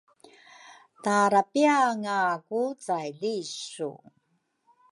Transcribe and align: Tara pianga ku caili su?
Tara 1.03 1.41
pianga 1.51 2.17
ku 2.47 2.59
caili 2.85 3.35
su? 3.69 3.91